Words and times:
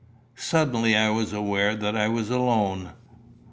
Suddenly 0.35 0.95
I 0.97 1.11
was 1.11 1.31
aware 1.31 1.75
that 1.75 1.95
I 1.95 2.07
was 2.07 2.31
alone. 2.31 2.93